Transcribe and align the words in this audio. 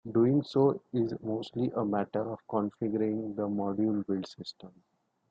Doing 0.11 0.41
so 0.41 0.81
is 0.93 1.13
mostly 1.21 1.71
a 1.75 1.85
matter 1.85 2.21
of 2.21 2.39
configuring 2.49 3.35
the 3.35 3.47
module 3.47 4.03
build 4.07 4.25
system. 4.25 4.73